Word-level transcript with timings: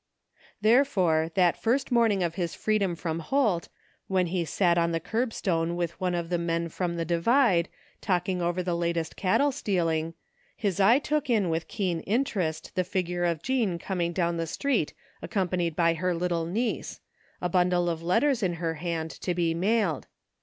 Therefore, 0.61 1.29
that 1.35 1.61
first 1.61 1.91
morning 1.91 2.23
of 2.23 2.33
his 2.33 2.55
freedom 2.55 2.95
from 2.95 3.19
Holt, 3.19 3.69
when 4.07 4.25
he 4.25 4.45
sat 4.45 4.75
on 4.75 4.93
the 4.93 4.99
curbstone 4.99 5.75
with 5.75 5.91
one 6.01 6.15
of 6.15 6.29
the 6.31 6.39
men 6.39 6.69
from 6.69 6.95
the 6.95 7.05
Divide, 7.05 7.69
talking 8.01 8.41
over 8.41 8.63
the 8.63 8.75
latest 8.75 9.15
cattle 9.15 9.51
stealing, 9.51 10.15
his 10.57 10.79
eye 10.79 10.97
took 10.97 11.29
in 11.29 11.49
with 11.51 11.67
keen 11.67 11.99
interest 11.99 12.71
the 12.73 12.83
figure 12.83 13.25
of 13.25 13.43
Jean 13.43 13.77
coming 13.77 14.11
down 14.11 14.37
the 14.37 14.47
street 14.47 14.95
accompanied 15.21 15.75
by 15.75 15.93
her 15.93 16.15
little 16.15 16.47
niece, 16.47 16.99
a 17.39 17.47
bundle 17.47 17.87
of 17.87 18.01
letters 18.01 18.41
in 18.41 18.53
her 18.53 18.73
hand 18.81 19.11
to 19.11 19.35
be 19.35 19.53
mailed. 19.53 20.07